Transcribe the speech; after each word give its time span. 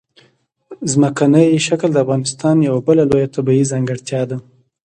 ځمکنی 0.91 1.47
شکل 1.67 1.89
د 1.93 1.97
افغانستان 2.05 2.55
یوه 2.67 2.81
بله 2.87 3.03
لویه 3.09 3.31
طبیعي 3.35 3.63
ځانګړتیا 3.71 4.21
ده. 4.29 4.37